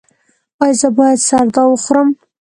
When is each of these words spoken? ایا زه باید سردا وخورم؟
ایا 0.63 0.77
زه 0.79 0.89
باید 0.97 1.19
سردا 1.27 1.63
وخورم؟ 1.69 2.09